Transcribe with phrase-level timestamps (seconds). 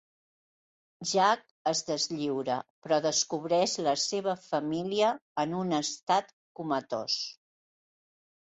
[1.09, 2.55] Jack es deslliura,
[2.87, 5.13] però descobreix la seva família
[5.45, 7.21] en un estat comatós.